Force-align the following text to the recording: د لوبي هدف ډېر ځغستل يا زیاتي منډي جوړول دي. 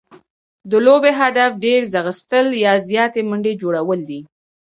د 0.69 0.71
لوبي 0.85 1.11
هدف 1.19 1.51
ډېر 1.65 1.81
ځغستل 1.93 2.47
يا 2.65 2.73
زیاتي 2.89 3.21
منډي 3.29 3.53
جوړول 3.61 3.99
دي. 4.09 4.21